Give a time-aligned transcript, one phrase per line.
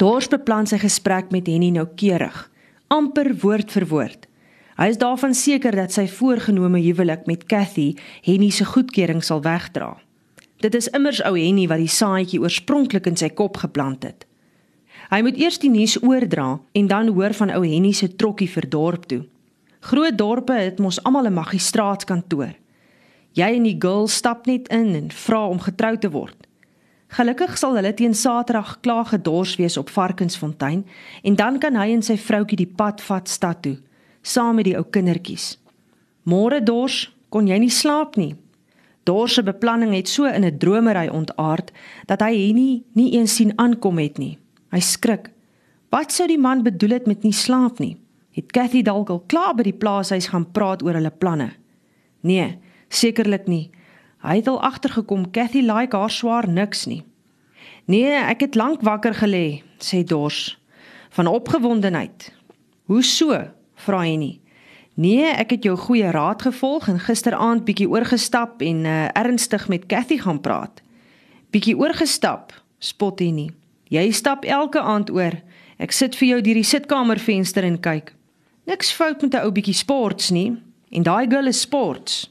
[0.00, 2.36] Dors beplan sy gesprek met Henny noukeurig,
[2.88, 4.22] amper woord vir woord.
[4.80, 7.90] Hy is daarvan seker dat sy voorgenome huwelik met Cathy
[8.24, 9.90] Henny se goedkeuring sal wegdra.
[10.64, 14.24] Dit is immers ou Henny wat die saadjie oorspronklik in sy kop geplant het.
[15.12, 18.70] Hy moet eers die nuus oordra en dan hoor van ou Henny se trokkie vir
[18.72, 19.26] dorp toe.
[19.84, 22.56] Groot dorpe het mos almal 'n magistraatskantoor.
[23.36, 26.46] Jy en die girl stap net in en vra om getrou te word.
[27.10, 30.84] Gelukkig sal hulle teen Saterdag klaar gedors wees op Varkensfontein
[31.22, 33.78] en dan kan hy en sy vroutjie die pad vat stad toe
[34.22, 35.56] saam met die ou kindertjies.
[36.28, 38.34] Môre dors, kon jy nie slaap nie.
[39.08, 41.72] Dors se beplanning het so in 'n dromery ontaard
[42.06, 44.38] dat hy hier nie nie eens sien aankom het nie.
[44.70, 45.30] Hy skrik.
[45.90, 47.96] Wat sou die man bedoel het met nie slaap nie?
[48.30, 51.50] Het Cathy dalk al klaar by die plaashuis gaan praat oor hulle planne?
[52.20, 53.70] Nee, sekerlik nie.
[54.20, 57.02] Hy het al agtergekom Cathy like haar swaar niks nie.
[57.88, 60.58] Nee, ek het lank wakker gelê, sê Dors,
[61.16, 62.32] van opgewondenheid.
[62.84, 63.38] Hoe so?
[63.80, 64.40] vra hy nie.
[65.00, 69.86] Nee, ek het jou goeie raad gevolg en gisteraand bietjie oorgestap en uh, ernstig met
[69.88, 70.82] Cathy gaan praat.
[71.54, 73.50] Bietjie oorgestap, spot hy nie.
[73.90, 75.38] Jy stap elke aand oor.
[75.80, 78.12] Ek sit vir jou deur die sitkamervenster en kyk.
[78.68, 80.52] Niks fout met 'n ou bietjie sports nie.
[80.92, 82.30] En daai girl is sports.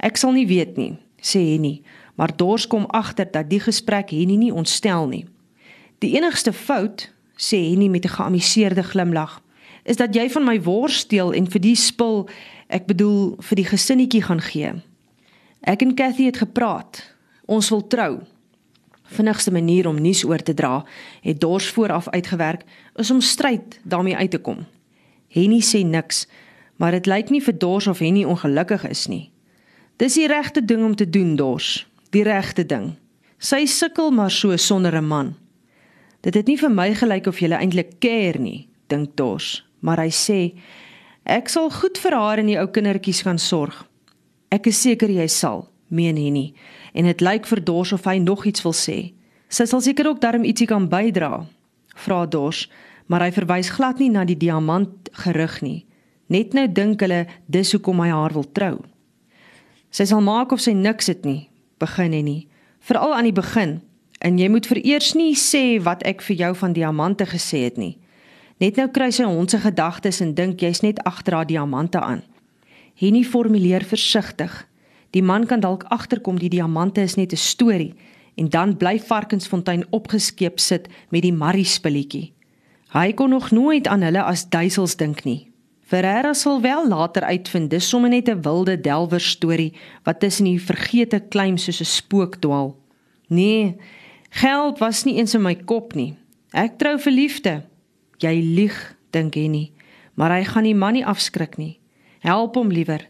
[0.00, 1.82] Ek sal nie weet nie, sê Henny,
[2.14, 5.24] maar Dors kom agter dat die gesprek Henny nie ontstel nie.
[6.00, 9.42] Die enigste fout, sê Henny met 'n geamuseerde glimlag,
[9.84, 12.28] is dat jy van my wors steel en vir die spul,
[12.68, 14.72] ek bedoel vir die gesinnetjie gaan gee.
[15.60, 17.02] Ek en Cathy het gepraat.
[17.46, 18.20] Ons wil trou.
[19.10, 20.84] Vinnigste manier om nuus oor te dra,
[21.20, 22.64] het Dors vooraf uitgewerk,
[22.96, 24.66] is om stryd daarmee uit te kom.
[25.28, 26.26] Henny sê niks,
[26.76, 29.29] maar dit lyk nie vir Dors of Henny ongelukkig is nie.
[30.00, 32.94] Dis die regte ding om te doen, Dors, die regte ding.
[33.38, 35.34] Sy sukkel maar so sonder 'n man.
[36.20, 40.10] Dit het nie vir my gelyk of jy eintlik care nie, dink Dors maar hy
[40.12, 40.40] sê
[41.24, 43.84] ek sal goed vir haar en die ou kindertjies gaan sorg.
[44.50, 46.50] Ek is seker jy sal, meen Henny,
[46.96, 49.12] en dit lyk vir Dors of hy nog iets wil sê.
[49.50, 51.44] Sy sal seker ook darm ietsie kan bydra,
[52.02, 52.66] vra Dors,
[53.06, 55.84] maar hy verwys glad nie na die diamant gerug nie.
[56.30, 58.76] Net nou dink hulle dis hoekom hy haar wil trou.
[59.90, 61.48] Sy sal maak of sy niks het nie,
[61.82, 62.46] begin Henny,
[62.80, 63.80] veral aan die begin.
[64.20, 67.96] En jy moet vereers nie sê wat ek vir jou van diamante gesê het nie.
[68.60, 72.22] Net nou kry sy hond se gedagtes en dink jy's net agter haar diamante aan.
[73.00, 74.52] Henny formuleer versigtig.
[75.16, 77.94] Die man kan dalk agterkom die diamante is net 'n storie
[78.36, 82.32] en dan bly Varkensfontein opgeskeep sit met die Marie spilletjie.
[82.92, 85.49] Hy kon nog nooit aan hulle as duisels dink nie.
[85.90, 89.74] Ferreira sal wel later uitvind dis sommer net 'n wilde delwer storie
[90.04, 92.76] wat tussen die vergete klim soos 'n spook dwaal.
[93.26, 93.76] Nee,
[94.30, 96.14] geld was nie eens in my kop nie.
[96.52, 97.64] Ek trou vir liefde.
[98.18, 99.72] Jy lieg, dink Henny,
[100.14, 101.78] maar hy gaan die man nie afskrik nie.
[102.20, 103.08] Help hom liewer.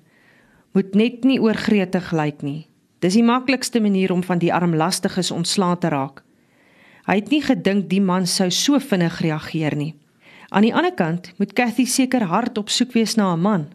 [0.73, 2.67] Moet net nie oorgretig lyk nie.
[3.01, 6.23] Dis die maklikste manier om van die armlastiges ontslae te raak.
[7.07, 9.95] Hy het nie gedink die man sou so vinnig reageer nie.
[10.50, 13.69] Aan die ander kant moet Cathy seker hard op soek wees na 'n man.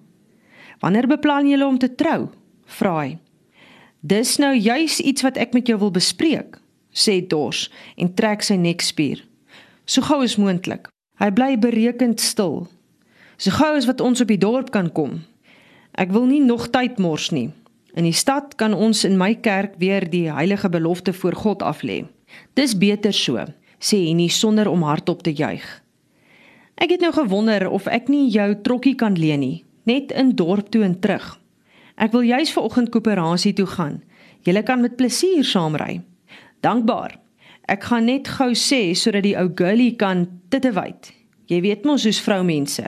[0.80, 2.30] Wanneer beplan julle om te trou?
[2.66, 3.18] vra hy.
[4.02, 6.60] Dis nou juis iets wat ek met jou wil bespreek,
[6.94, 9.24] sê Dors en trek sy nekspier.
[9.86, 10.90] So gou as moontlik.
[11.20, 12.68] Hy bly berekend stil.
[13.38, 15.24] So gou as wat ons op die dorp kan kom.
[15.94, 17.52] Ek wil nie nog tyd mors nie.
[17.96, 22.06] In die stad kan ons in my kerk weer die heilige belofte voor God aflê.
[22.54, 23.46] Dis beter so,
[23.80, 25.85] sê Henny sonder om hardop te juig.
[26.76, 30.70] Ek het nou gewonder of ek nie jou trokkie kan leen nie, net in dorp
[30.74, 31.38] toe en terug.
[31.96, 34.02] Ek wil juis ver oggend koöperasie toe gaan.
[34.44, 36.02] Julle kan met plesier saamry.
[36.62, 37.16] Dankbaar.
[37.72, 41.14] Ek gaan net gou sê sodat die ou girlie kan tittewyd.
[41.50, 42.86] Jy weet mos hoe's vroumense.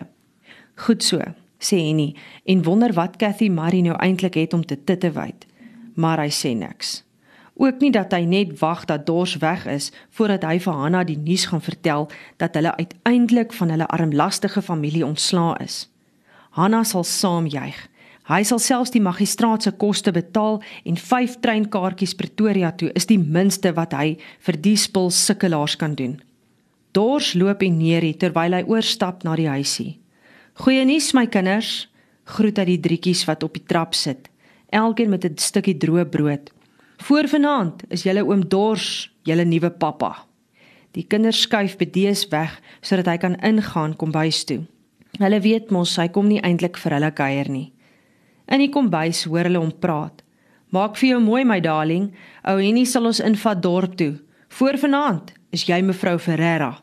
[0.85, 1.23] Goed so,
[1.57, 2.11] sê Henny
[2.45, 5.47] en wonder wat Cathy Marie nou eintlik het om te tittewyd.
[5.95, 7.06] Maar hy sê niks.
[7.57, 11.17] Ook nie dat hy net wag dat Dors weg is voordat hy vir Hanna die
[11.17, 12.05] nuus gaan vertel
[12.37, 15.87] dat hulle uiteindelik van hulle armlastige familie ontslaa is.
[16.53, 17.77] Hanna sal saamjuig.
[18.27, 23.19] Hy sal selfs die magistraat se koste betaal en 5 treinkaartjies Pretoria toe is die
[23.19, 26.17] minste wat hy vir die spul sukkelaars kan doen.
[26.91, 29.95] Dors loop en neerie terwyl hy oorstap na die huisie.
[30.61, 31.87] Goeie nuus my kinders,
[32.25, 34.29] groet hy die drietjies wat op die trap sit,
[34.69, 36.51] elkeen met 'n stukkie droë brood.
[36.97, 40.25] Voor vanaand is julle oom Dors, julle nuwe pappa.
[40.97, 44.63] Die kinders skuif bedees weg sodat hy kan ingaan kombuis toe.
[45.21, 47.69] Hulle weet mos hy kom nie eintlik vir hulle kuier nie.
[48.49, 50.23] In die kombuis hoor hulle hom praat.
[50.73, 52.09] Maak vir jou mooi my darling.
[52.49, 54.15] Ou Henny sal ons invat dorp toe.
[54.57, 56.73] Voor vanaand is jy mevrou Ferreira.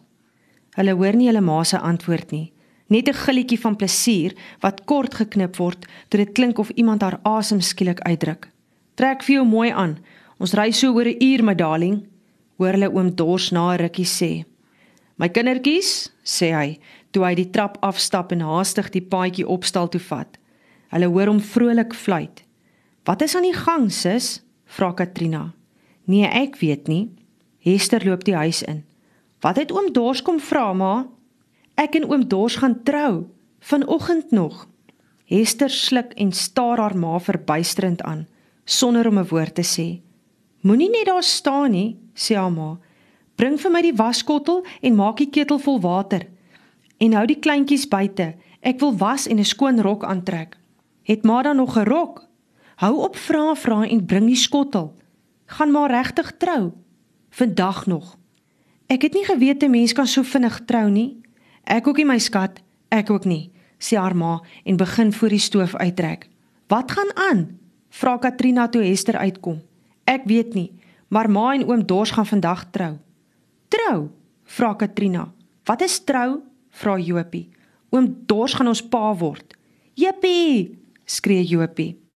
[0.78, 2.52] Hulle hoor nie hulle ma se antwoord nie.
[2.88, 7.19] Net 'n gilletjie van plesier wat kort geknip word toe dit klink of iemand haar
[7.22, 8.54] asem skielik uitdruk.
[8.94, 9.96] Trek vir jou mooi aan.
[10.38, 12.06] Ons ry so oor 'n uur, my darling,
[12.58, 14.44] hoor hulle oom Dors na 'n rukkie sê.
[15.19, 16.79] My kindertjies, sê hy,
[17.11, 20.38] toe hy die trap afstap en haastig die paadjie opstal toe vat.
[20.91, 22.44] Hulle hoor hom vrolik fluit.
[23.05, 25.52] "Wat is aan die gang, sis?" vra Katrina.
[26.06, 27.11] "Nee, ek weet nie."
[27.58, 28.85] Hester loop die huis in.
[29.41, 31.06] "Wat het oom Dors kom vra, ma?"
[31.76, 33.26] Ek en oom Dors gaan trou
[33.61, 34.69] vanoggend nog.
[35.26, 38.26] Hester sluk en staar haar ma verbuisterend aan
[38.64, 40.00] sonder om 'n woord te sê.
[40.61, 42.78] Moenie net daar staan nie, sê haar ma.
[43.37, 46.26] Bring vir my die waskottel en maak die ketel vol water.
[46.99, 48.34] En hou die kleintjies buite.
[48.61, 50.56] Ek wil was en 'n skoon rok aantrek.
[51.02, 52.26] Het ma dan nog 'n rok?
[52.76, 54.94] Hou op vra vra en bring die skottel.
[55.46, 56.72] Gaan maar regtig trou
[57.31, 58.17] vandag nog.
[58.87, 61.20] Ek het nie geweet 'n mens kan so vinnig trou nie.
[61.64, 65.38] Ek ook nie my skat, ek ook nie, sê haar ma en begin voor die
[65.38, 66.28] stoof uittrek.
[66.69, 67.58] Wat gaan aan?
[67.94, 69.61] Vra Katrina toe Hester uitkom.
[70.05, 70.70] Ek weet nie,
[71.08, 72.94] maar ma en oom Dors gaan vandag trou.
[73.73, 74.08] Trou?
[74.44, 75.29] vra Katrina.
[75.64, 76.43] Wat is trou?
[76.70, 77.49] vra Jopie.
[77.94, 79.55] Oom Dors gaan ons pa word.
[79.94, 80.75] Jippie!
[81.06, 82.04] skree Jopie.